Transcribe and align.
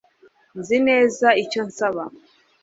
Nzi 0.59 0.77
neza 0.87 1.27
icyo 1.43 1.61
nsaba 1.69 2.03